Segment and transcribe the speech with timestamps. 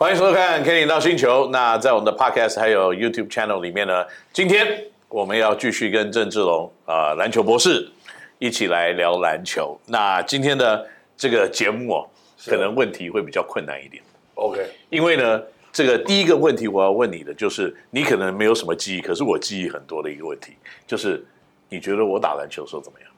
[0.00, 1.48] 欢迎收看《Kenny 到星球》。
[1.50, 7.90] 那在我们的 Podcast 还有 YouTube Channel 里面呢，今天我们要继续跟郑志龙啊、呃，篮球博士
[8.38, 9.76] 一起来聊篮球。
[9.86, 10.86] 那今天的
[11.16, 12.08] 这个节目哦，
[12.46, 14.00] 可能问题会比较困难一点。
[14.36, 15.42] OK，因为呢，
[15.72, 20.52] 这个第一个问题我要问你的就是，你可能没有什么记忆，可是我记忆很多的一个问题，
[20.86, 21.26] 就是
[21.68, 23.10] 你觉得我打篮球的时候怎么样？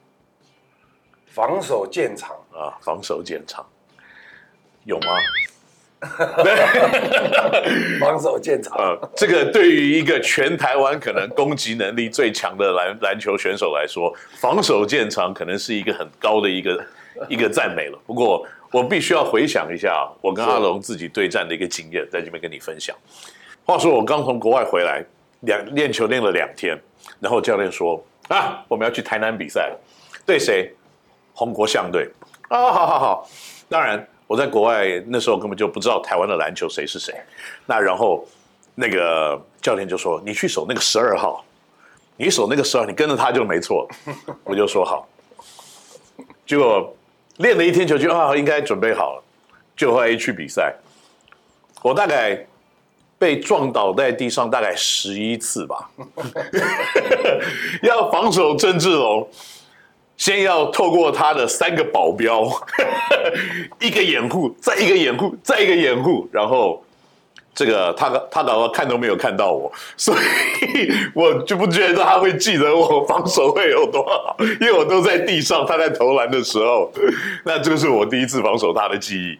[1.27, 3.63] 防守建长啊，防守建长，
[4.83, 5.11] 有吗？
[7.99, 16.83] 防守见长，呃，这个对于一个全台湾可能攻击能力最强的篮篮球选手来说，防守见长可能是一个很高的一个
[17.29, 17.99] 一个赞美了。
[18.07, 22.95] 不过我必须要回想一下我跟阿龙自己对战的一个经验，在这边跟你分享。
[23.63, 25.05] 话说我刚从国外回来，
[25.41, 26.75] 两练球练了两天，
[27.19, 29.79] 然后教练说啊，我们要去台南比赛了，
[30.25, 30.73] 对谁？
[31.33, 32.09] 红国象队。
[32.49, 33.29] 啊，好好好，
[33.69, 34.03] 当然。
[34.31, 37.13] 我在国外那时候根本就不知道台湾的篮球谁是谁，
[37.65, 38.25] 那然后
[38.75, 41.43] 那个教练就说：“你去守那个十二号，
[42.15, 43.85] 你守那个十二，你跟着他就没错。”
[44.45, 45.05] 我就说好。
[46.45, 46.95] 结果
[47.39, 49.23] 练了一天球，就啊应该准备好了，
[49.75, 50.73] 就后来一去比赛，
[51.81, 52.47] 我大概
[53.19, 55.89] 被撞倒在地上大概十一次吧，
[57.83, 59.29] 要防守郑志龙。
[60.21, 62.47] 先要透过他的三个保镖，
[63.81, 66.85] 一个掩护，再一个掩护，再一个掩护，然后
[67.55, 76.91] 这个他他搞到看都没有看到我，所以我就不觉得他会记得我防守会有多好，因为我都在地上，他在投篮的时候，
[77.43, 79.39] 那这个是我第一次防守他的记忆。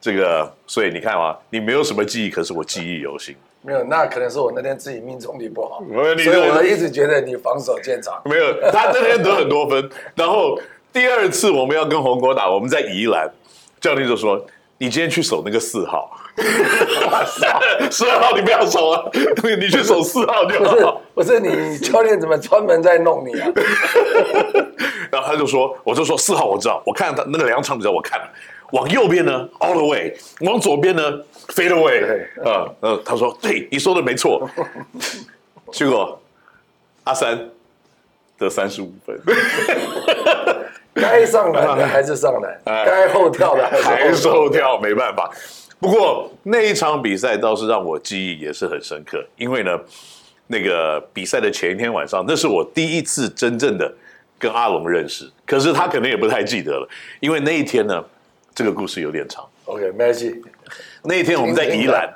[0.00, 3.32] 这个，所以你看啊，你没有什么记忆，可是我记忆犹新。
[3.66, 8.22] 没有，那可能是我那天自己命中率不好，所以我一直觉得你防守见长。
[8.24, 9.90] 没有，他那天得很多分。
[10.14, 10.56] 然后
[10.92, 13.28] 第二次我们要跟宏国打，我们在宜兰，
[13.80, 14.46] 教练就说
[14.78, 16.10] ：“你今天去守那个四号，
[17.90, 19.10] 十二号你不要守了，
[19.58, 23.48] 你去守四号就好。”不是你教练怎么专门在弄你啊？
[25.10, 28.28] 然后他就说：“我就说四号我知道，我看他那个两场比赛我看了。”
[28.72, 31.02] 往右边呢，all the way；往左边呢
[31.48, 32.24] ，fade away。
[32.42, 34.48] 啊，呃，他说：“对，你说的没错。
[35.70, 36.20] ”结果
[37.04, 37.38] 阿三
[38.36, 39.16] 得三十五分，
[40.94, 45.30] 该上篮的还是上篮，该后跳的还是后跳，没办法。
[45.78, 49.78] 不过那一场比赛倒是让我记忆也是很深刻，因为呢，
[50.48, 53.92] 那个比赛的前一天晚上，那是我第一次真正的
[54.38, 55.30] 跟阿龙认识。
[55.44, 56.88] 可是他可能也不太记得了，
[57.20, 58.04] 因为那一天呢。
[58.56, 59.46] 这个故事有点长。
[59.66, 60.42] OK，没关系。
[61.02, 62.10] 那一天我们在宜兰，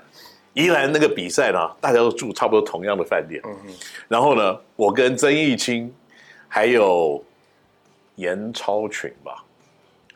[0.55, 3.43] 宜兰那个比赛呢，大家都住差不多同样的饭店。
[3.45, 3.75] 嗯哼。
[4.09, 5.95] 然后呢，我跟曾义清，
[6.49, 7.23] 还有
[8.15, 9.45] 严超群吧，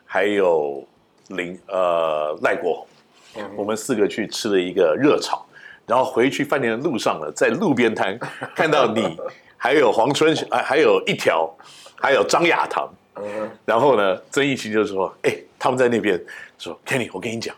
[0.03, 0.83] 还有
[1.27, 5.45] 林呃赖国宏，嗯、我们四个去吃了一个热炒，
[5.85, 8.17] 然后回去饭店的路上呢，在路边摊
[8.55, 9.15] 看到你，
[9.57, 11.55] 还有黄春，还还有一条，
[12.01, 12.91] 还有张亚堂。
[13.15, 16.21] 嗯， 然后呢，曾义清就说：“哎，他们在那边
[16.57, 17.55] 说，Kenny，我跟你讲，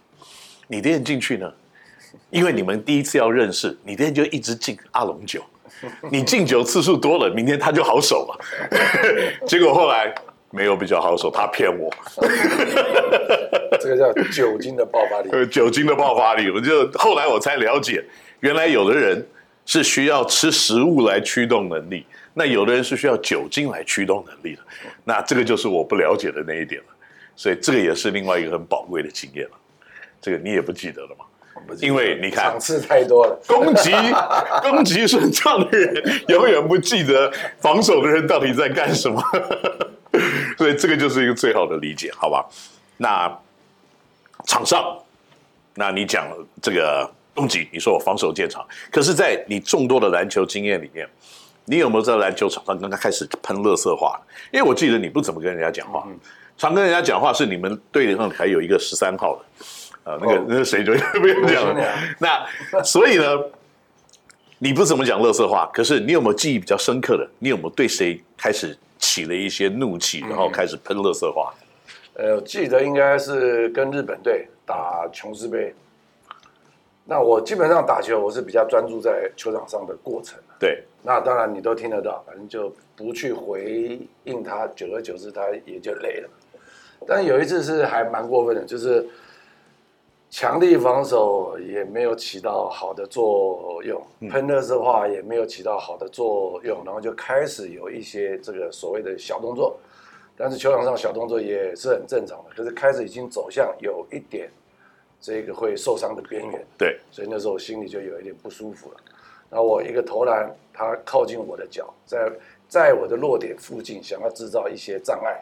[0.67, 1.51] 你这样进去呢，
[2.29, 5.41] 因为你们第一次要认识，你这样就一直敬阿龙酒，
[6.11, 8.39] 你敬酒次数多了，明天他就好手了。
[9.47, 10.13] 结果后来
[10.51, 11.91] 没有比较好手，他骗我。
[13.79, 15.29] 这个叫酒精的爆发力。
[15.31, 18.03] 呃，酒精的爆发力，我就后来我才了解，
[18.39, 19.25] 原来有的人
[19.67, 24.61] 是需要吃食物来驱动能力。”那有的人是需要酒精来驱动能力的，
[25.03, 26.87] 那这个就是我不了解的那一点了，
[27.35, 29.57] 所以这个也是另外一个很宝贵的经验了。
[30.19, 31.25] 这个你也不记得了吗？
[31.81, 33.91] 因为你看场次太多了， 攻击
[34.61, 39.19] 攻击顺畅的人永远不记得防守的人到底在干什么，
[40.57, 42.45] 所以这个就是一个最好的理解，好吧？
[42.97, 43.27] 那
[44.45, 44.95] 场上，
[45.73, 46.27] 那你讲
[46.61, 51.07] 这个攻击，你说我防守建长，可是，在你众多的篮球经验里面。
[51.69, 54.17] 你有没有在篮球场上刚刚开始喷垃圾话？
[54.53, 56.17] 因为我记得你不怎么跟人家讲话，嗯、
[56.57, 59.65] 常跟人家讲话是你们队里头还有一个十三号的，
[60.05, 61.93] 呃，那个、哦、那个谁就 不用讲了。
[62.19, 63.23] 那所以呢，
[64.59, 67.29] 你不怎么讲垃圾话，可是你有没有记忆比较深刻的？
[67.39, 71.53] 你有没有对谁开始起了一些怒气，然后开始喷垃圾话？
[72.45, 75.75] 记得应该是跟日本队打琼斯杯。
[77.09, 80.37] 那我基本上打球，我是比较专注在球场上的过程。
[80.59, 86.29] 对，那当然你都听得到，反正就不去回应他，久而久之他也就累了。
[87.07, 89.07] 但有一次是还蛮过分的，就是
[90.29, 99.77] 强力防守也没有起到好的作用，喷垃圾话也没有起到好的作用，然后就开始有一些这个所谓的小动作。
[100.35, 104.49] 但是球场上小动作也是很正常的，可是开始已经走向有一点。
[105.19, 106.65] 这个会受伤的边缘。
[106.77, 108.97] 对，所以那时候我心里就有一点不舒服了。
[109.49, 112.31] 然后我一个投篮，他靠近我的脚，在
[112.67, 115.41] 在我的落点附近，想要制造一些障碍。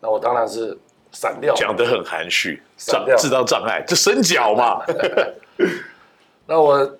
[0.00, 0.76] 那我当然是
[1.12, 1.54] 闪掉。
[1.54, 4.84] 讲得很含蓄，闪掉制造障碍，这伸脚嘛。
[6.46, 6.98] 那我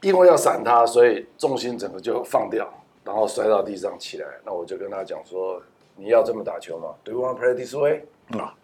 [0.00, 2.66] 因为要闪他，所以重心整个就放掉，
[3.04, 4.26] 然后摔到地上起来。
[4.44, 5.60] 那我就跟他讲说
[5.96, 8.04] ：“你要这么打球吗？Do you want to play this way？”
[8.38, 8.54] 啊，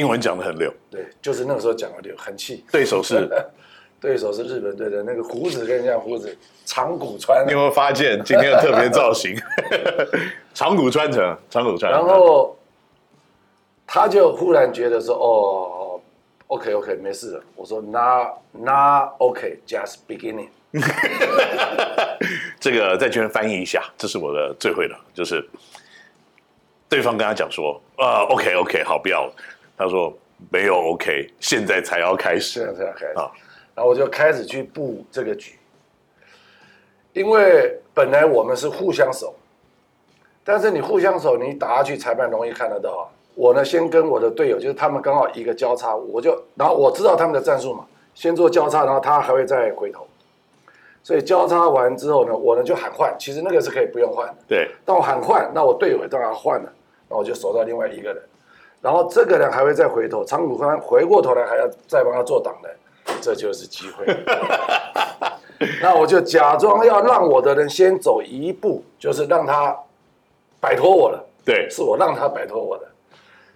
[0.00, 0.72] 英文讲的很溜。
[0.90, 2.64] 对，就是那个时候讲的溜，很气。
[2.72, 3.28] 对手是。
[4.00, 7.44] 对手是日本队的那个胡子跟人家胡子，长谷川。
[7.46, 9.36] 你有没有发现今天的特别造型？
[10.54, 11.92] 长谷川城，长谷川。
[11.92, 12.56] 然后
[13.86, 16.00] 他就忽然觉得说：“哦
[16.46, 20.48] ，OK OK，没事了。”我说：“Not Not OK，Just beginning。
[22.58, 25.46] ”这个在这边翻译一下，这是我的最会的，就是
[26.88, 29.32] 对方跟他讲说：“啊，OK OK，好，不要了。”
[29.80, 30.12] 他说
[30.52, 33.32] ：“没有 OK，现在才要开始，现在才要开始啊。”
[33.74, 35.58] 然后我就开始去布这个局，
[37.14, 39.34] 因为本来我们是互相守，
[40.44, 43.02] 但是你互相守，你打下去，裁判容易看得到啊。
[43.34, 50.06] 我呢，先跟我的队友，就是他们刚好一个交叉，我就然后我知道他们的战术嘛，先做交叉，然后他还会再回头，
[51.02, 54.34] 所以交叉完之后呢，我呢就喊换，其实那个是可以不用换的。
[54.46, 56.70] 对，但我喊换，那我队友当然换了，
[57.08, 58.22] 那我就守到另外一个人，
[58.80, 62.72] 然后这个人还会再回头，长谷川回过头来还要再帮他做挡人。
[63.20, 64.06] 这就是机会，
[65.82, 69.76] 那我就假装要让我的人先走一步，就是让他
[70.60, 71.26] 摆脱我了。
[71.44, 72.86] 对，是我让他摆脱我的，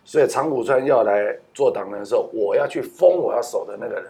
[0.05, 4.05] 所以长谷川要来做挡人的时候，我要去封我要守的那个人，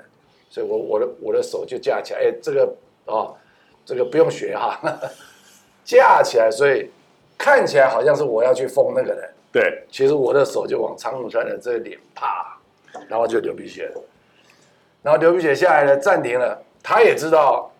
[0.48, 2.74] 所以我我的我的手就架起来，哎，这个
[3.04, 3.34] 哦，
[3.84, 4.80] 这个不用学哈，
[5.84, 6.90] 架起来，所以
[7.36, 12.58] 看起来好像是我要去封那个人，对，其实我的手就往长谷川的这个脸啪，
[13.06, 14.02] 然后就流鼻血了。
[15.00, 16.60] 然后流鼻血下来了，暂停了。
[16.82, 17.70] 他也知道，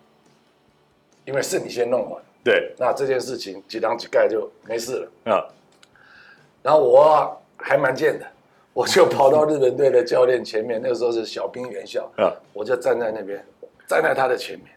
[1.25, 5.33] 因为是你先弄完，对，那这件事情几张几盖就没事了。
[5.33, 5.43] 啊，
[6.63, 8.25] 然后我还蛮贱的，
[8.71, 13.45] 我就跑到日本队的教练前面，那个时候是小兵原校，啊，我就站在那边，
[13.85, 14.67] 站在他的前面，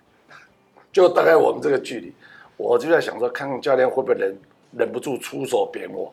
[0.91, 2.13] 就大概我们这个距离，
[2.57, 4.37] 我就在想说，看看教练会不会忍
[4.73, 6.13] 忍不住出手扁我。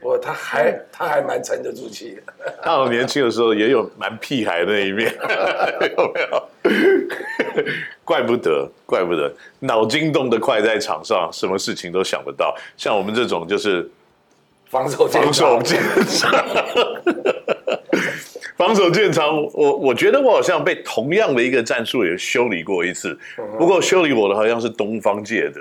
[0.00, 2.22] 我他还他还蛮沉得住气的。
[2.62, 5.12] 他好年轻的时候也有蛮屁孩的那一面，
[5.96, 6.48] 有没有？
[8.04, 12.54] 怪不得，怪不得，脑筋动得快，在场上什么事情都想不到。
[12.76, 13.88] 像我们这种就是
[14.68, 16.30] 防守防守见长，
[18.56, 19.42] 防守见长。
[19.52, 23.18] 我我觉得我好像被同样的一个战术也修理过一次，
[23.58, 25.60] 不过修理我的好像是东方界的，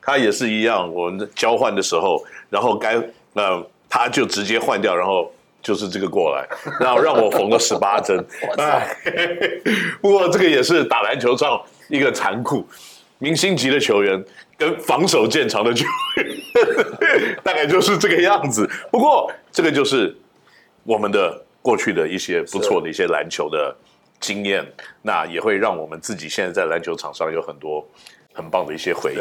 [0.00, 0.90] 他也是一样。
[0.94, 2.96] 我们交换的时候，然后该
[3.32, 3.64] 那。
[3.94, 5.30] 他就直接换掉，然后
[5.60, 6.48] 就是这个过来，
[6.80, 8.26] 然后让我缝了十八针。
[8.56, 8.96] 哎，
[10.00, 12.66] 不过这个也是打篮球上一个残酷，
[13.18, 14.24] 明星级的球员
[14.56, 15.84] 跟防守见长的球
[16.16, 18.66] 员，大概就是这个样子。
[18.90, 20.16] 不过这个就是
[20.84, 23.76] 我们的过去的一些不错的一些篮球的
[24.18, 24.66] 经验，
[25.02, 27.86] 那也会让我们自己现在在篮球场上有很多
[28.32, 29.18] 很棒的一些回忆。